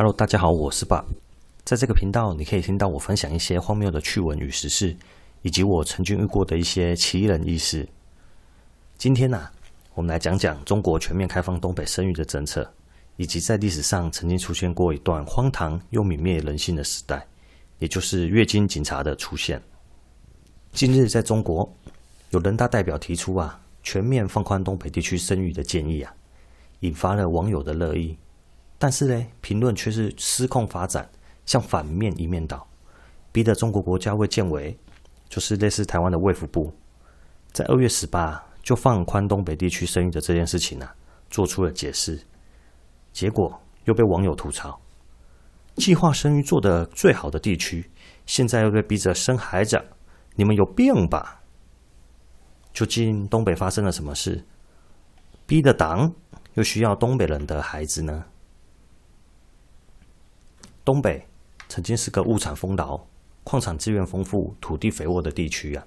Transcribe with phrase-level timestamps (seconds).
[0.00, 1.04] Hello，大家好，我是 Bob。
[1.62, 4.96] 在这个频道，你可以听到我分享一些荒谬的趣闻与时事，
[5.42, 7.86] 以及我曾经遇过的一些奇人异事。
[8.96, 9.50] 今天呢、
[9.92, 12.66] 我们来讲讲中国全面开放东北生育的政策，
[13.18, 17.22] 以及在历史上曾经出现过一段荒唐又泯灭人性的时代，
[17.78, 19.60] 也就是月经警察的出现。
[20.72, 21.70] 近日，在中国
[22.30, 26.10] 有人大代表提出啊，全面放宽东北地区生育的建议啊，
[26.78, 28.16] 引发了网友的热议。
[28.82, 31.06] 但是呢，评论却是失控发展，
[31.44, 32.66] 向反面一面倒，
[33.30, 34.74] 逼得中国国家卫健委，
[35.28, 36.72] 就是类似台湾的卫福部，
[37.52, 40.94] 在二月十八就放宽东北地区生育的这件事情啊，
[41.28, 42.18] 做出了解释。
[43.12, 43.52] 结果
[43.84, 44.80] 又被网友吐槽，
[45.76, 47.84] 计划生育做得最好的地区，
[48.24, 49.78] 现在又被逼着生孩子，
[50.36, 51.38] 你们有病吧？
[52.72, 54.42] 究竟东北发生了什么事？
[55.44, 56.10] 逼得党
[56.54, 58.24] 又需要东北人的孩子呢？
[60.90, 61.24] 东北
[61.68, 63.00] 曾经是个物产丰饶、
[63.44, 65.86] 矿产资源丰富、土地肥沃的地区啊。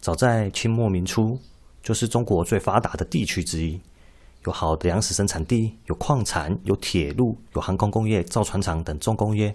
[0.00, 1.38] 早在清末民初，
[1.84, 3.80] 就是中国最发达的地区之一，
[4.44, 9.54] 有好的粮食生产地，有矿产，有铁路，有航空工业、造船厂等重工业，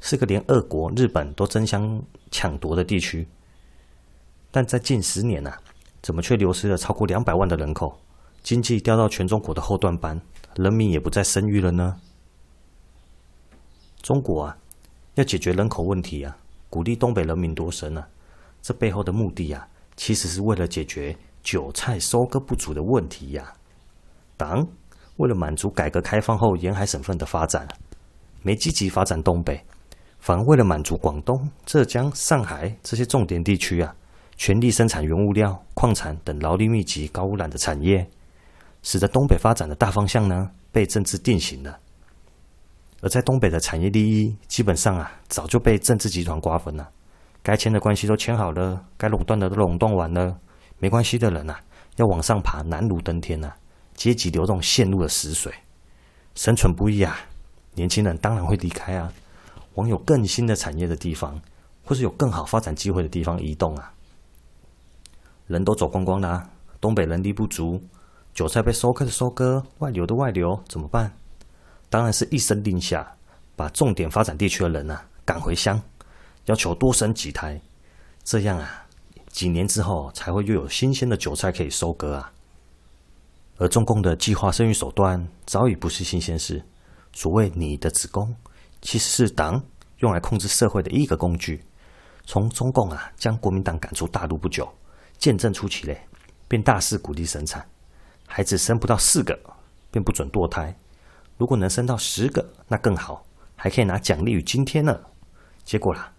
[0.00, 1.98] 是个连俄国、日本都争相
[2.30, 3.26] 抢夺的地区。
[4.50, 5.58] 但在近十年啊，
[6.02, 7.98] 怎么却流失了超过两百万的人口，
[8.42, 10.20] 经济掉到全中国的后段班，
[10.56, 11.96] 人民也不再生育了呢？
[14.04, 14.56] 中国啊，
[15.14, 16.36] 要解决人口问题啊，
[16.68, 18.06] 鼓励东北人民多生啊，
[18.60, 19.66] 这背后的目的啊，
[19.96, 23.50] 其实是为了解决韭菜收割不足的问题呀、
[24.36, 24.62] 党
[25.16, 27.66] 为了满足改革开放后沿海省份的发展，
[28.42, 29.58] 没积极发展东北，
[30.18, 33.96] 反而为了满足广东、浙江、上海这些重点地区啊，
[34.36, 38.06] 全力生产原物料、矿产等劳力密集、高污染的产业，
[38.82, 41.80] 使得东北发展的大方向呢，被政治定型了。
[43.04, 46.88] 而在东北的产业利益，基本上啊，早就被政治集团瓜分了。
[47.42, 50.38] 该签的关系都签好了，该垄断的都垄断完了，
[50.78, 51.60] 没关系的人啊，
[51.96, 53.56] 要往上爬，难如登天呐、啊。
[53.92, 55.52] 阶级流动陷入了死水，
[56.34, 57.14] 生存不易啊。
[57.74, 59.12] 年轻人当然会离开啊，
[59.74, 61.38] 往有更新的产业的地方，
[61.84, 63.92] 或是有更好发展机会的地方移动啊。
[65.46, 66.50] 人都走光光了、啊，
[66.80, 67.78] 东北人力不足，
[68.32, 71.12] 韭菜被收割的收割，外流的外流，怎么办？
[71.94, 73.08] 当然是一声令下，
[73.54, 75.80] 把重点发展地区的人啊赶回乡，
[76.46, 77.62] 要求多生几胎，
[78.24, 78.84] 这样啊，
[79.28, 82.32] 几年之后才会又有新鲜的韭菜可以收割啊。
[83.58, 86.60] 而中共的计划生育手段早已不是新鲜事，
[87.12, 88.34] 所谓“你的子宫”，
[88.82, 89.62] 其实是党
[89.98, 91.64] 用来控制社会的一个工具。
[92.26, 94.68] 从中共啊将国民党赶出大陆不久，
[95.16, 96.04] 建政初期嘞，
[96.48, 97.64] 便大肆鼓励生产，
[98.26, 99.38] 孩子生不到四个，
[99.92, 100.76] 便不准堕胎。
[101.36, 103.24] 如果能生到十个，那更好，
[103.56, 104.98] 还可以拿奖励与津贴呢。
[105.64, 106.12] 结果啦，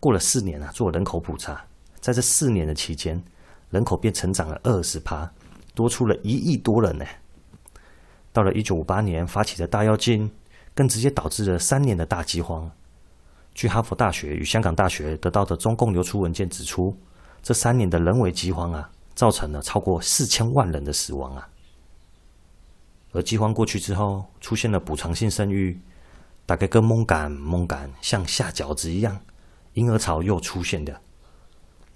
[0.00, 1.64] 过了四年啊，做人口普查，
[2.00, 3.22] 在这四年的期间，
[3.70, 5.30] 人口便成长了二十趴，
[5.74, 7.04] 多出了一亿多人呢。
[8.32, 10.30] 到了一九五八年发起的大跃进，
[10.74, 12.70] 更直接导致了三年的大饥荒。
[13.54, 16.96] 据哈佛大学与香港大学得到的中共流出文件指出，
[17.42, 21.48] 这三年的人为饥荒啊，造成了超过四千万人的死亡啊。
[23.14, 25.80] 而饥荒过去之后，出现了补偿性生育，
[26.44, 29.16] 大概跟猛感猛感像下饺子一样，
[29.74, 31.00] 婴儿潮又出现的。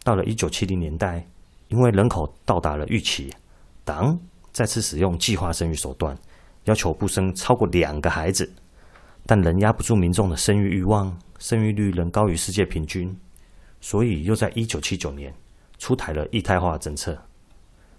[0.05, 1.29] 到了一九七零年代，
[1.67, 3.35] 因为人口到达了预期，
[3.85, 4.17] 党
[4.53, 6.17] 再次使用计划生育手段，
[6.67, 8.49] 要求不生超过两个孩子，
[9.27, 13.13] 但仍压不住民众的生育欲望，生育率仍高于世界平均，
[13.81, 15.35] 所以又在一九七九年
[15.79, 17.21] 出台了一胎化政策，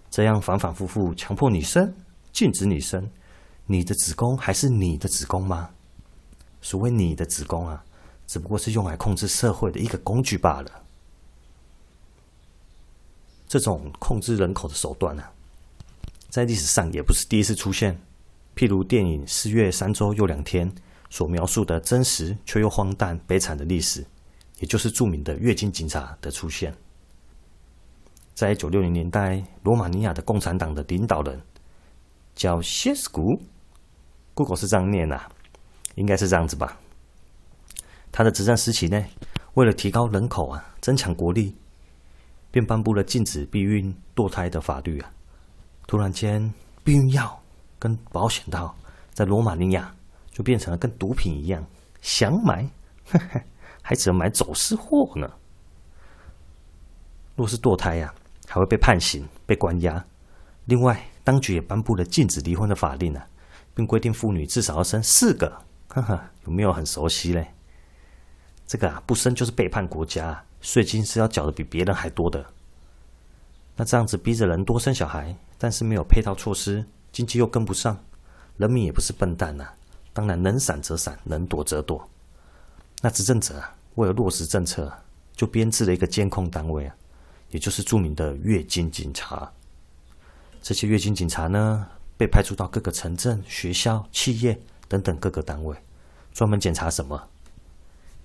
[0.08, 1.94] 这样反反复复强迫女生。
[2.32, 3.10] 禁止你生，
[3.66, 5.70] 你的子宫还是你的子宫吗？
[6.62, 7.84] 所谓你的子宫啊，
[8.26, 10.70] 只不过是用来控制社会的一个工具罢了。
[13.48, 15.32] 这种控制人口的手段啊，
[16.28, 17.98] 在历史上也不是第一次出现。
[18.54, 20.70] 譬如电影《四月三周又两天》
[21.08, 24.04] 所描述的真实却又荒诞悲惨的历史，
[24.58, 26.74] 也就是著名的月经警察的出现。
[28.34, 31.40] 在一九六零年代，罗马尼亚的共产党的领导人。
[32.34, 33.40] 叫谢斯古
[34.34, 35.20] ，Google 是这样念呐、
[35.94, 36.78] 应该是这样子吧。
[38.12, 39.04] 他的执政时期呢，
[39.54, 41.54] 为了提高人口啊，增强国力，
[42.50, 45.10] 便颁布了禁止避孕堕胎的法律啊。
[45.86, 47.40] 突然间，避孕药
[47.78, 48.74] 跟保险套
[49.12, 49.94] 在罗马尼亚
[50.30, 51.64] 就变成了跟毒品一样，
[52.00, 52.62] 想买
[53.10, 53.40] 呵呵
[53.82, 55.28] 还只能买走私货呢。
[57.36, 58.14] 若是堕胎呀、啊，
[58.48, 60.04] 还会被判刑、被关押。
[60.66, 63.26] 另外，当局也颁布了禁止离婚的法令啊，
[63.74, 65.50] 并规定妇女至少要生四个
[65.88, 67.46] 哈哈，有没有很熟悉嘞？
[68.66, 72.44] 这个啊，不生就是背叛国家，税金是要缴的比别人还多的。
[73.76, 77.98] 那这样子逼着人多生小孩，但是没有配套措施，经济又跟不上，
[78.56, 79.74] 人民也不是笨蛋呐、啊，
[80.12, 82.08] 当然能闪则闪，能躲则躲。
[83.02, 84.92] 那执政者啊，为了落实政策，
[85.34, 86.94] 就编制了一个监控单位啊，
[87.50, 89.50] 也就是著名的月经警察。
[90.62, 91.86] 这些月经警察呢，
[92.16, 94.58] 被派出到各个城镇、学校、企业
[94.88, 95.76] 等等各个单位，
[96.32, 97.28] 专门检查什么？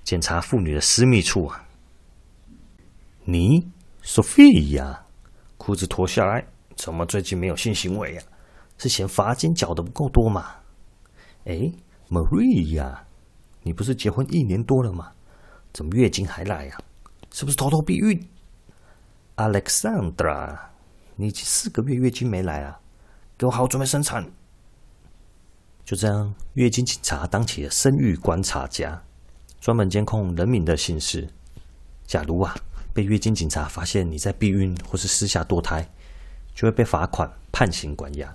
[0.04, 1.66] 检查妇女的私密处啊！
[3.24, 3.68] 你
[4.04, 5.00] ，Sophia，
[5.58, 6.46] 裤子脱下来，
[6.76, 8.22] 怎么最近没有性行为呀？
[8.78, 10.56] 是嫌罚金缴的不够多吗？
[11.46, 11.72] 哎
[12.10, 12.98] ，Maria，
[13.64, 15.12] 你不是结婚一年多了吗？
[15.74, 16.78] 怎么月经还来呀？
[17.32, 18.28] 是不是偷偷避孕
[19.38, 20.58] ？Alexandra，
[21.16, 22.80] 你已经四个月月经没来啊？
[23.38, 24.26] 给我好好准备生产。
[25.84, 29.02] 就这样，月经警察当起了生育观察家。
[29.62, 31.28] 专门监控人民的性事。
[32.06, 32.56] 假如啊，
[32.94, 35.90] 被月经警察发现你在避孕或是私下堕胎，
[36.54, 38.32] 就会被罚款、判刑、关押。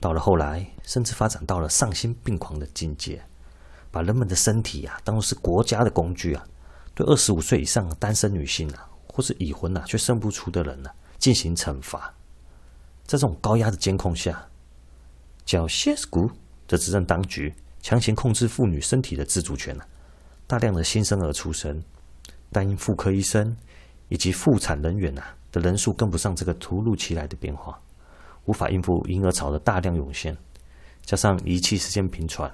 [0.00, 3.22] 到了后来，甚至发展到了丧心病狂的境界，
[3.92, 6.44] 把人们的身体啊当作是国家的工具啊，
[6.94, 12.12] 对二十五岁以上的单身女性啊，或是已婚啊却生不出的人呢、啊，进行惩罚。
[13.04, 14.44] 在这种高压的监控下，
[15.44, 16.28] 叫谢斯古
[16.66, 19.86] 的执政当局强行控制妇女身体的自主权啊。
[20.48, 21.82] 大量的新生儿出生，
[22.50, 23.56] 但因妇科医生
[24.08, 27.80] 以及妇产人员呐的人数跟不上这个突如其来的变化，
[28.44, 30.36] 无法应付婴儿潮的大量涌现，
[31.04, 32.52] 加上仪器时间频传，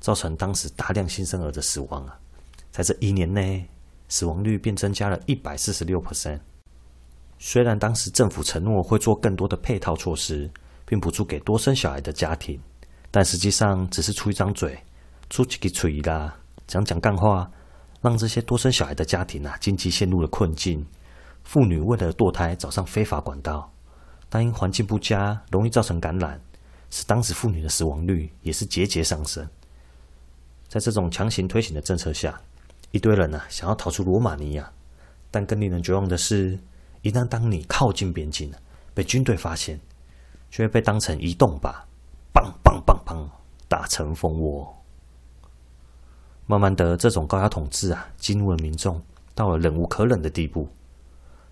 [0.00, 2.18] 造成当时大量新生儿的死亡啊，
[2.72, 3.68] 在这一年内，
[4.08, 6.40] 死亡率便增加了一百四十六 percent。
[7.42, 10.48] 虽然当时政府承诺会做更多的配套措施，
[10.84, 12.60] 并补助给多生小孩的家庭，
[13.10, 14.78] 但实际上只是出一张嘴，
[15.30, 16.36] 出几个嘴啦。
[16.66, 17.50] 讲讲干话，
[18.02, 20.84] 让这些多生小孩的家庭啊，经济陷入了困境。
[21.42, 23.72] 妇女为了堕胎找上非法管道，
[24.28, 26.38] 但因环境不佳，容易造成感染，
[26.90, 29.48] 使当时妇女的死亡率也是节节上升。
[30.68, 32.38] 在这种强行推行的政策下，
[32.90, 34.70] 一堆人呢、啊、想要逃出罗马尼亚，
[35.30, 36.58] 但更令人绝望的是，
[37.02, 38.52] 一旦当你靠近边境，
[38.92, 39.80] 被军队发现，
[40.50, 41.72] 就会被当成移动靶，
[42.34, 43.28] 砰砰砰砰，
[43.68, 44.76] 打成蜂窝。
[46.46, 49.00] 慢慢的，这种高压统治啊，激怒了民众，
[49.34, 50.68] 到了忍无可忍的地步。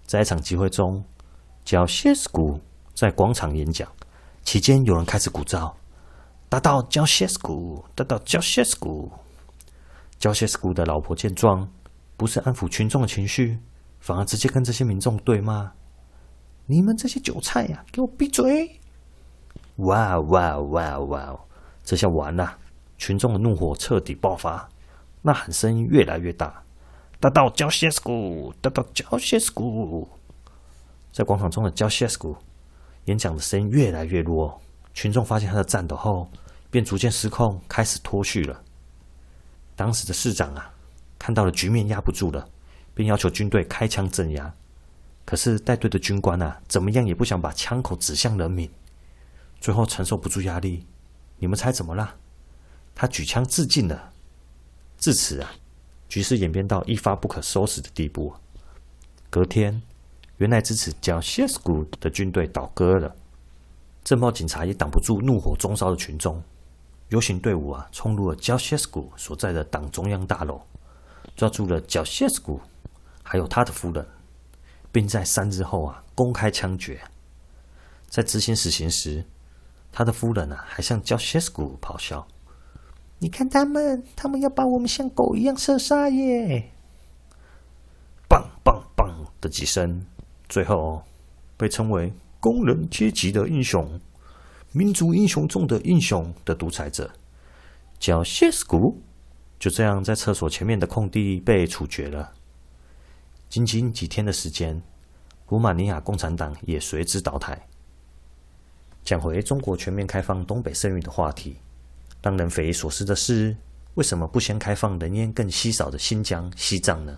[0.05, 1.05] 在一场集会中，
[1.65, 2.61] 叫谢斯古
[2.95, 3.89] 在广场演讲
[4.43, 5.73] 期间，有人开始鼓噪
[6.49, 9.11] ：“打倒叫谢斯古，打倒叫谢斯古。”
[10.19, 11.71] 叫谢斯古的老婆见状，
[12.17, 13.57] 不是安抚群众的情绪，
[14.01, 15.73] 反而直接跟这些民众对骂
[16.67, 18.81] ：“你们这些韭菜呀，给我闭嘴！”
[19.77, 21.39] 哇哇哇哇！
[21.85, 22.59] 这下完了，
[22.97, 24.69] 群众的怒火彻底爆发。
[25.23, 26.63] 呐喊声音越来越大，
[27.19, 30.09] 打倒叫谢斯古，打倒叫谢斯古。
[31.13, 32.37] 在广场中的叫谢斯古
[33.07, 34.61] 演讲的声音越来越弱，
[34.95, 36.31] 群众发现他的战斗后，
[36.71, 38.61] 便逐渐失控，开始脱序了。
[39.75, 40.71] 当时的市长啊，
[41.19, 42.47] 看到了局面压不住了，
[42.99, 44.53] 并要求军队开枪镇压。
[45.25, 48.69] 可是带队的军官啊，怎么样也不想把枪口指向人民。
[49.61, 50.85] 最后承受不住压力，
[51.39, 52.17] 你们猜怎么了？
[52.97, 54.13] 他举枪自尽了。
[54.99, 55.53] 至此啊，
[56.09, 58.35] 局势演变到一发不可收拾的地步。
[59.31, 59.81] 隔天，
[60.39, 63.15] 原来支持叫谢斯古的军队倒戈了，
[64.03, 66.43] 镇暴警察也挡不住怒火中烧的群众，
[67.11, 70.61] 游行队伍啊冲入了叫谢斯古所在的党中央大楼，
[71.37, 72.61] 抓住了叫谢斯古
[73.31, 74.07] 还有他的夫人，
[74.91, 76.99] 并在三日后啊公开枪决。
[78.09, 79.23] 在执行死刑时，
[79.93, 82.27] 他的夫人啊还向叫谢斯古咆哮。
[83.19, 86.71] 你看他们，他们要把我们像狗一样射杀耶！
[88.27, 90.07] 棒棒棒的几声，
[90.49, 91.03] 最后
[91.59, 94.01] 被称为工人阶级的英雄、
[94.73, 97.11] 民族英雄中的英雄的独裁者，
[97.99, 99.03] 叫谢斯古，
[99.59, 102.33] 就这样在厕所前面的空地被处决了。
[103.49, 104.83] 仅仅几天的时间，
[105.49, 107.67] 罗马尼亚共产党也随之倒台。
[109.05, 111.57] 讲回中国全面开放东北剩余的话题。
[112.21, 113.57] 让人匪夷所思的是，
[113.95, 117.17] 为什么不先开放人烟更稀少的新疆、西藏呢？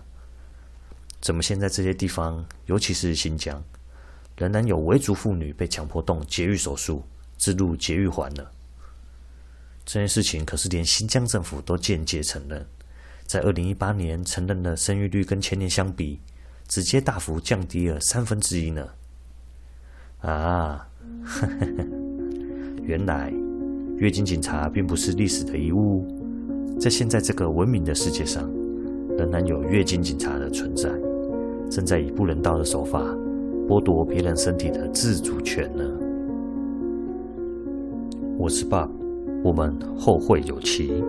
[1.19, 3.61] 怎么现在这些地方，尤其是新疆，
[4.37, 7.03] 仍然有维族妇女被强迫动节育手术、
[7.37, 8.45] 置入节育环呢？
[9.83, 12.65] 这件事情可是连新疆政府都间接承认，
[13.31, 16.19] 在二零一八年承认的生育率跟前年相比，
[16.67, 18.85] 直接大幅降低了三分之一呢。
[20.19, 20.85] 啊，
[21.23, 21.57] 呵 呵
[22.83, 23.31] 原来。
[23.95, 26.05] 月经警察并不是历史的遗物，
[26.77, 28.51] 在现在这个文明的世界上，
[29.17, 30.89] 仍然有月经警察的存在，
[31.69, 32.99] 正在以不人道的手法
[33.65, 35.83] 剥夺别人身体的自主权呢。
[38.37, 38.89] 我是 Bob，
[39.41, 41.01] 我们后会有期。